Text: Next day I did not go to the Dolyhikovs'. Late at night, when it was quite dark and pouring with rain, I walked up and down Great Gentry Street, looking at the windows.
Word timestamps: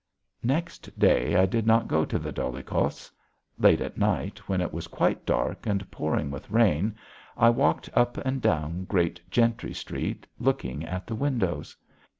Next 0.41 0.97
day 0.97 1.35
I 1.35 1.45
did 1.45 1.67
not 1.67 1.87
go 1.87 2.05
to 2.05 2.17
the 2.17 2.31
Dolyhikovs'. 2.33 3.11
Late 3.59 3.81
at 3.81 3.99
night, 3.99 4.39
when 4.49 4.59
it 4.59 4.73
was 4.73 4.87
quite 4.87 5.27
dark 5.27 5.67
and 5.67 5.91
pouring 5.91 6.31
with 6.31 6.49
rain, 6.49 6.95
I 7.37 7.51
walked 7.51 7.87
up 7.93 8.17
and 8.17 8.41
down 8.41 8.85
Great 8.85 9.21
Gentry 9.29 9.75
Street, 9.75 10.25
looking 10.39 10.83
at 10.83 11.05
the 11.05 11.13
windows. 11.13 11.77